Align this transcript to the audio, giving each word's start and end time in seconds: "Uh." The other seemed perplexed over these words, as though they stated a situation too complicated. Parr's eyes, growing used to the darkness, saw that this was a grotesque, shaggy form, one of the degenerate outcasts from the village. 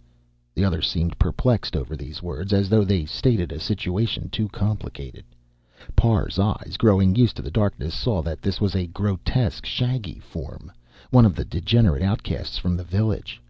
"Uh." 0.00 0.04
The 0.54 0.64
other 0.64 0.80
seemed 0.80 1.18
perplexed 1.18 1.74
over 1.74 1.96
these 1.96 2.22
words, 2.22 2.52
as 2.52 2.68
though 2.68 2.84
they 2.84 3.04
stated 3.04 3.50
a 3.50 3.58
situation 3.58 4.28
too 4.28 4.48
complicated. 4.50 5.24
Parr's 5.96 6.38
eyes, 6.38 6.76
growing 6.78 7.16
used 7.16 7.34
to 7.34 7.42
the 7.42 7.50
darkness, 7.50 7.96
saw 7.96 8.22
that 8.22 8.40
this 8.40 8.60
was 8.60 8.76
a 8.76 8.86
grotesque, 8.86 9.66
shaggy 9.66 10.20
form, 10.20 10.70
one 11.10 11.26
of 11.26 11.34
the 11.34 11.44
degenerate 11.44 12.04
outcasts 12.04 12.58
from 12.58 12.76
the 12.76 12.84
village. 12.84 13.42